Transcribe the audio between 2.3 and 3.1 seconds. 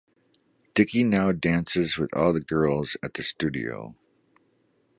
the girls